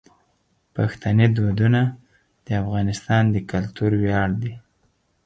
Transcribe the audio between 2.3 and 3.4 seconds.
د افغانستان د